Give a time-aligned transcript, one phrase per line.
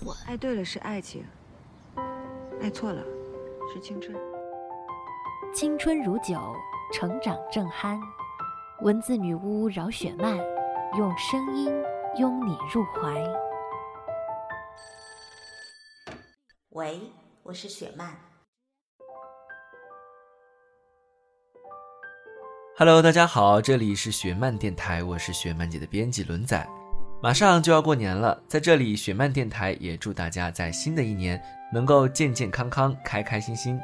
[0.00, 0.16] 蠢。
[0.26, 1.24] 爱对了是爱情，
[2.60, 3.02] 爱错了
[3.72, 4.16] 是青春。
[5.54, 6.54] 青春如酒，
[6.92, 7.98] 成长正酣。
[8.82, 10.38] 文字女巫饶雪漫，
[10.96, 11.72] 用声音
[12.16, 13.24] 拥你入怀。
[16.70, 17.00] 喂，
[17.42, 18.14] 我是雪漫。
[22.76, 26.64] Hello，大家好，这里是雪漫电台，我是雪漫姐的编辑轮仔。
[27.20, 31.40] 马上就要过年了，在这里，雪漫电台也祝大家在新的一年
[31.72, 33.78] 能够健健康康、开开心心。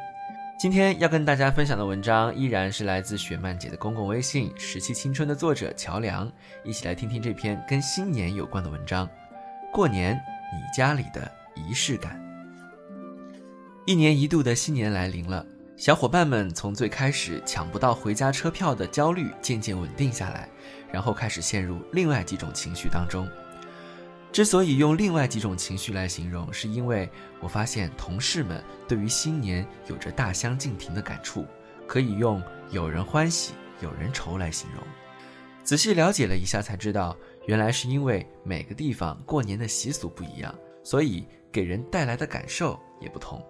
[0.57, 6.31] 今天要跟大家分享的文章依然是来自雪漫姐的公共微信“十七青春”的作者乔梁，
[6.63, 9.09] 一起来听听这篇跟新年有关的文章。
[9.73, 12.23] 过年，你家里的仪式感。
[13.85, 15.45] 一年一度的新年来临了，
[15.77, 20.49] 小伙伴们从最开始抢不到回家车票的焦虑渐渐稳定下来，
[20.91, 23.29] 然后开始陷入另外几种情绪当中。
[24.31, 31.45] 之所以用另外几种情绪来形容，是因为我发现同事们对于新年有着大相径庭的感触，
[31.89, 34.83] 可以用有人欢喜有人愁来形容。
[35.65, 43.45] 仔细了解了一下才知道，原来是因为每个地方过年的习俗不一样，所以给人带来的感受也不同。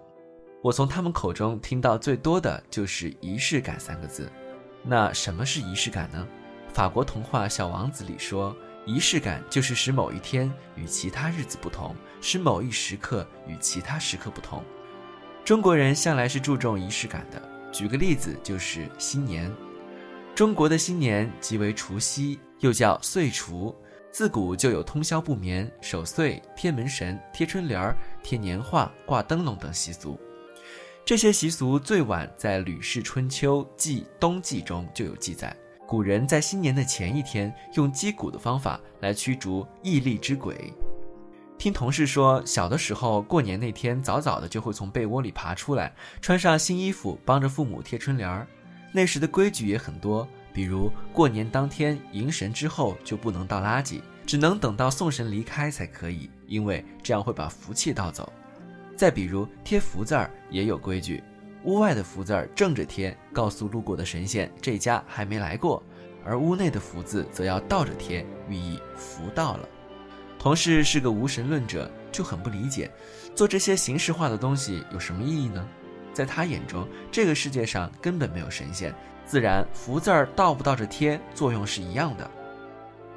[0.65, 4.31] 我从他们口中听到最多的就是“仪式感”三个字。
[4.81, 6.27] 那什么是仪式感呢？
[6.73, 8.55] 法国童话《小王子》里说。
[8.83, 14.63] 仪式感就是使某一天与其他日子不同，使某一时刻与其他时刻不同。
[15.43, 17.39] 中国人向来是注重仪式感的。
[17.71, 19.53] 举个例子，就是新年。
[20.33, 23.75] 中国的新年即为除夕，又叫岁除。
[24.11, 30.19] 自古就有通宵不眠、守岁、贴门神、贴春联儿、贴年画、挂灯笼等习俗。
[31.05, 35.55] 这些习俗最晚在《吕氏春秋季冬季》中就有记载。
[35.85, 40.73] 古人在新年的前一天，用击鼓的方法来驱逐异力之鬼。
[41.59, 45.93] 听同事说，小的时候过年那天早早的就会从被窝里爬出来，
[46.23, 48.47] 穿上新衣服，帮着父母贴春联儿。
[48.91, 58.33] 那时的规矩也很多，比如过年当天迎神之后就不能倒垃圾，只能等到送神离开才可以，因为这样会把福气倒走。
[58.95, 61.23] 再比如贴福字儿也有规矩。
[61.63, 65.81] 屋外的福字儿正着贴，告诉路过的神仙这家还没来过；
[66.23, 69.67] 而屋内的福字则要倒着贴，寓意福到了。
[70.37, 72.91] 同事是个无神论者，就很不理解，
[73.33, 75.67] 做这些形式化的东西有什么意义呢？
[76.13, 78.93] 在他眼中，这个世界上根本没有神仙，
[79.25, 82.29] 自然福字儿倒不倒着贴，作用是一样的。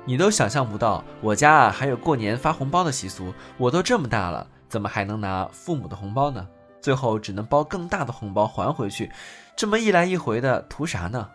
[0.06, 6.46] 你都想象不到，我家啊还有过年发红包的习俗，我都这么大了，怎么还能拿父母的红包呢？
[6.80, 9.10] 最后只能包更大的红包还回去，
[9.56, 11.28] 这么一来一回的，图啥呢？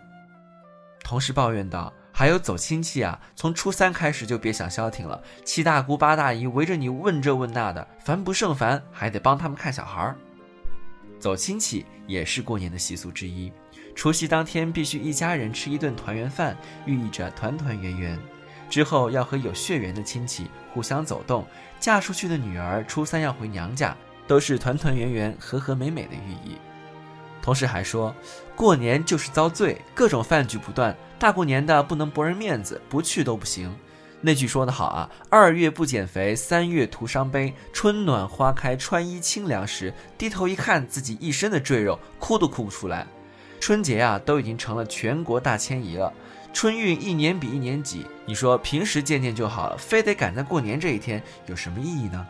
[1.04, 10.16] 同事抱怨道：“还有走亲戚啊，从初三开始就别想消停了，七大姑八大姨围着你问这问那的，烦不胜烦，还得帮他们看小孩儿。
[11.20, 13.52] 走亲戚也是过年的习俗之一，
[13.94, 16.56] 除夕当天必须一家人吃一顿团圆饭，
[16.86, 18.18] 寓意着团团圆圆。
[18.74, 21.46] 之后要和有血缘的亲戚互相走动，
[21.80, 23.96] 嫁出去的女儿初三要回娘家。”
[24.26, 26.58] 都是团团圆圆、和和美美的寓意。
[27.40, 28.16] 同时还说，
[28.56, 33.76] 过年就是遭罪，各种饭局不断，大过年的不能驳人面子，不去都不行。
[34.22, 37.54] 那句说得好啊，二月不减肥，三月徒伤悲。
[37.74, 43.06] 春暖花开，穿衣清凉时，低头一看自己一身的赘肉，哭都哭不出来。
[43.60, 46.12] 春节啊，都已经成了全国大迁移了，
[46.54, 48.06] 春运一年比一年挤。
[48.26, 52.26] 你说平时见见就好了，非得赶在过年这一天，有什么意义呢？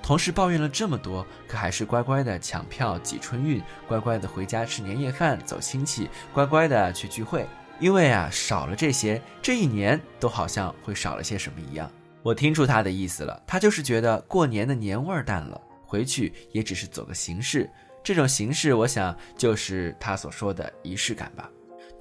[0.00, 7.46] 同事抱怨了这么多，可还是乖乖的抢票挤春运，乖乖的回家吃年夜饭、走亲戚，乖乖的去聚会。
[7.78, 11.90] 因为啊，少了这些，这一年都好像会少了些什么一样。
[12.22, 17.68] 我听出他的意思了，他就是觉得过年的年味儿淡了，回去也只是走个形式。
[18.02, 21.48] 这种形式，我想就是他所说的仪式感吧。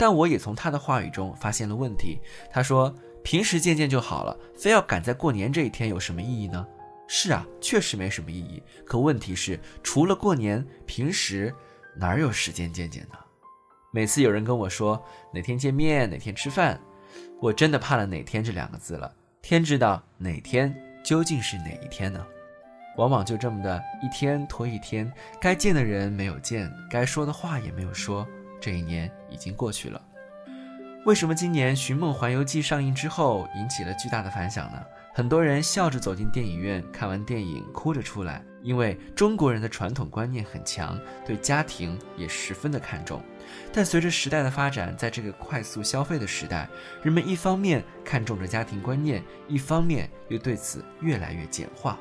[0.01, 2.19] 但我也从他的话语中发现了问题。
[2.49, 2.91] 他说，
[3.23, 6.65] 平时见见就好了，非要赶在过年这一天，有什么意义呢？
[7.07, 8.63] 是啊，确实没什么意义。
[8.83, 11.53] 可问题是，除了过年，平时
[11.95, 13.19] 哪有时间见见呢？
[13.91, 14.99] 每次有人跟我说
[15.31, 16.81] 哪天见面、哪天吃饭，
[17.39, 19.13] 我真的怕了“哪天”这两个字了。
[19.43, 22.25] 天知道哪天究竟是哪一天呢？
[22.97, 28.27] 往往就这么的一天拖一天，该见的人没有见，该说的话也没有说，
[28.61, 30.01] 这一年已经过去了。
[31.05, 34.79] 为什么今年《寻梦环游记》上映之后引起了巨大的反响呢？
[35.13, 43.19] 很多人笑着走进电影院，看完电影哭着出来，因为中国人的传统观念很强，对家庭也十分的看重。
[43.73, 46.69] 但随着时代的发展，在这个快速消费的时代，
[47.01, 51.99] 人们一方面看重着家庭观念，一方面又对此越来越简化。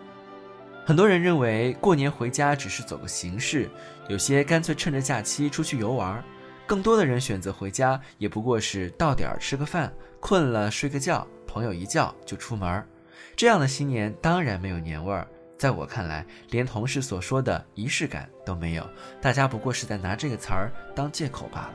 [0.85, 3.69] 很多人认为过年回家只是走个形式，
[4.09, 6.23] 有些干脆趁着假期出去游玩。
[6.71, 12.87] 更多的人选择回家，也不过是到点儿吃个饭，困了睡个觉，朋友一叫就出门儿。
[13.35, 15.27] 这样的新年当然没有年味儿，
[15.59, 18.89] 在我看来，连同事所说的仪式感都没有。
[19.21, 21.75] 大家不过是在拿这个词儿当借口罢了。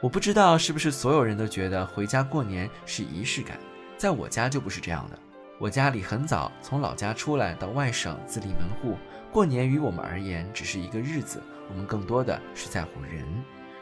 [0.00, 3.58] 我不知道是不是所有人都觉得回家过年是仪式感，
[3.96, 5.18] 在我家就不是这样的。
[5.58, 8.96] 我家里很早从老家出来到外省自立门户，
[9.32, 13.26] 过年于我们而言只是一个日子，我们更多的是在乎人。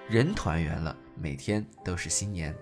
[0.08, 2.54] 人团圆了，每天都是新年。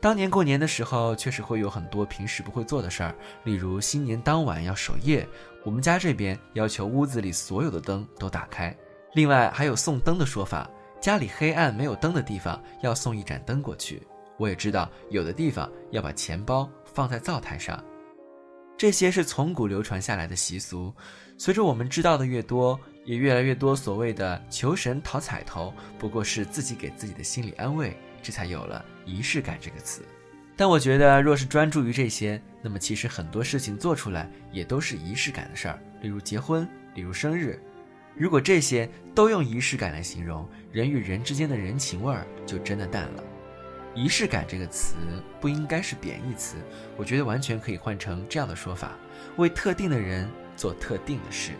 [0.00, 5.24] 当年过年的时候，确实会有很多平时不会做的事儿，例如新年当晚要守夜，
[5.64, 8.76] 我们家这边要求屋子里所有的灯都打开。
[9.14, 10.68] 另外还有送灯的说法，
[11.00, 14.02] 家里黑暗没有灯的地方要送一盏灯过去。
[14.36, 17.80] 我也知道有的地方要把钱包放在灶台上，
[18.76, 20.92] 这些是从古流传下来的习俗。
[21.38, 22.76] 随着我们知道的越多。
[23.04, 30.02] 也越来越多所谓的求神讨彩头，不过是自己给自己的心理安慰，这才有了仪式感这个词。
[30.56, 37.60] 但我觉得，若是专注于这些，那么其实很多事情做出来也都是仪式感的事儿，例如结婚，例如生日。
[38.14, 43.24] 如果这些都用仪式感来形容，人与人之间的人情味儿就真的淡了。
[43.94, 44.94] 仪式感这个词
[45.40, 46.56] 不应该是贬义词，
[46.96, 48.92] 我觉得完全可以换成这样的说法：
[49.38, 51.52] 为特定的人做特定的事。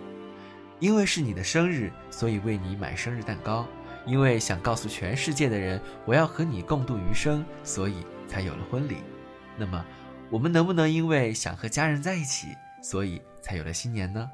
[0.82, 3.64] 因为是你的生日，所以为你买生日蛋糕；
[4.04, 8.96] 因为想告诉全世界的人，我要和你共度余生，所以才有了婚礼。
[9.56, 9.84] 那么，
[10.28, 12.48] 我们能不能因为想和家人在一起，
[12.82, 14.28] 所以才有了新年呢？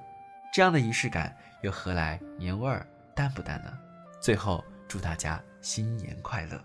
[0.50, 3.70] 这样的仪式感又何来年味儿淡不淡呢？
[4.18, 6.58] 最后，祝大家新年快乐！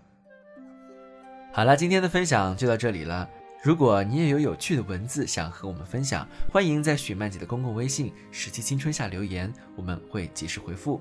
[1.52, 3.28] 好了，今天的分享就到这里了。
[3.64, 11.00] 如果你也有有趣的文字想和我们分享，欢迎在雪漫姐的公共微信“十七青春”下留言，我们会及时回复。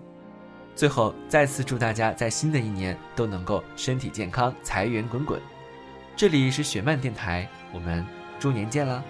[0.73, 5.41] 最后，再次祝大家在新的一年都能够身体健康、财源滚滚。
[6.15, 8.05] 这里是雪漫电台，我们
[8.39, 9.03] 猪年见了。